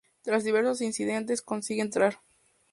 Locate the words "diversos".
0.43-0.81